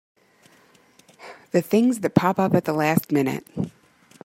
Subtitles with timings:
[1.51, 3.45] The things that pop up at the last minute!